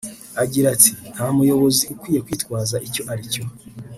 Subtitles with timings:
[0.43, 3.43] Agira ati “Nta muyobozi ukwiye kwitwaza icyo ari cyo